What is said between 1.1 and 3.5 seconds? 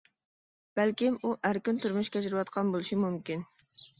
ئۇ ئەركىن تۇرمۇش كەچۈرۈۋاتقان بولۇشى مۇمكىن.